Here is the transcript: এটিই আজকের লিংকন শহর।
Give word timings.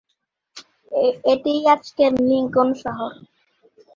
এটিই 1.31 1.61
আজকের 1.73 2.11
লিংকন 2.21 2.69
শহর। 2.83 3.11